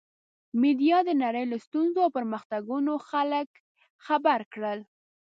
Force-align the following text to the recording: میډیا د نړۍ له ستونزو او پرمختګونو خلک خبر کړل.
میډیا 0.61 0.97
د 1.05 1.09
نړۍ 1.23 1.45
له 1.51 1.57
ستونزو 1.65 1.97
او 2.05 2.09
پرمختګونو 2.17 2.93
خلک 3.09 3.49
خبر 4.05 4.39
کړل. 4.53 4.79